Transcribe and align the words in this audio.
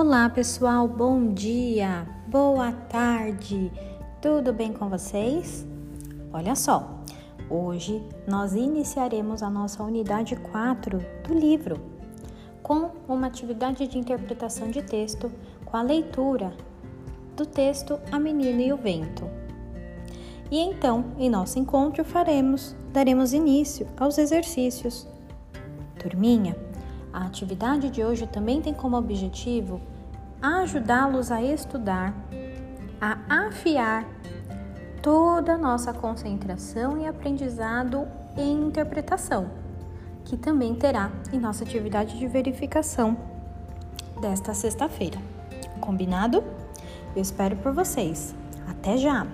Olá, 0.00 0.30
pessoal, 0.30 0.86
bom 0.86 1.34
dia, 1.34 2.06
boa 2.28 2.70
tarde, 2.70 3.72
tudo 4.22 4.52
bem 4.52 4.72
com 4.72 4.88
vocês? 4.88 5.66
Olha 6.32 6.54
só, 6.54 7.02
hoje 7.50 8.00
nós 8.24 8.54
iniciaremos 8.54 9.42
a 9.42 9.50
nossa 9.50 9.82
unidade 9.82 10.36
4 10.36 11.04
do 11.26 11.34
livro 11.34 11.80
com 12.62 12.92
uma 13.08 13.26
atividade 13.26 13.88
de 13.88 13.98
interpretação 13.98 14.70
de 14.70 14.82
texto 14.82 15.32
com 15.64 15.76
a 15.76 15.82
leitura 15.82 16.52
do 17.36 17.44
texto 17.44 17.98
A 18.12 18.20
Menina 18.20 18.62
e 18.62 18.72
o 18.72 18.76
Vento. 18.76 19.28
E 20.48 20.60
então, 20.60 21.06
em 21.18 21.28
nosso 21.28 21.58
encontro, 21.58 22.04
faremos, 22.04 22.76
daremos 22.92 23.32
início 23.32 23.88
aos 23.98 24.16
exercícios. 24.16 25.08
Turminha, 25.98 26.56
a 27.18 27.26
atividade 27.26 27.90
de 27.90 28.04
hoje 28.04 28.28
também 28.28 28.62
tem 28.62 28.72
como 28.72 28.96
objetivo 28.96 29.80
ajudá-los 30.40 31.32
a 31.32 31.42
estudar, 31.42 32.14
a 33.00 33.48
afiar 33.48 34.06
toda 35.02 35.54
a 35.54 35.58
nossa 35.58 35.92
concentração 35.92 36.96
e 36.96 37.08
aprendizado 37.08 38.06
em 38.36 38.68
interpretação, 38.68 39.50
que 40.24 40.36
também 40.36 40.76
terá 40.76 41.10
em 41.32 41.40
nossa 41.40 41.64
atividade 41.64 42.16
de 42.16 42.26
verificação 42.28 43.16
desta 44.20 44.54
sexta-feira. 44.54 45.18
Combinado? 45.80 46.44
Eu 47.16 47.22
espero 47.22 47.56
por 47.56 47.72
vocês. 47.72 48.32
Até 48.68 48.96
já! 48.96 49.26